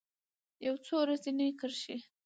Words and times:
یو 0.65 0.75
څو 0.85 0.95
رزیني 1.07 1.49
کرښې 1.59 1.97